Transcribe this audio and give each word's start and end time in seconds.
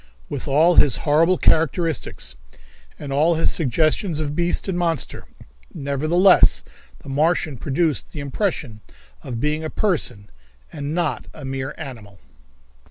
With 0.29 0.47
all 0.47 0.77
his 0.77 0.95
horrible 1.05 1.37
characteristics, 1.37 2.35
and 2.97 3.13
all 3.13 3.35
his 3.35 3.51
suggestions 3.51 4.19
of 4.19 4.35
beast 4.35 4.67
and 4.67 4.75
monster, 4.75 5.27
nevertheless 5.75 6.63
the 7.03 7.09
Martian 7.09 7.55
produced 7.55 8.09
the 8.11 8.19
impression 8.19 8.81
of 9.21 9.39
being 9.39 9.63
a 9.63 9.69
person 9.69 10.31
and 10.73 10.95
not 10.95 11.27
a 11.35 11.45
mere 11.45 11.75
animal. 11.77 12.17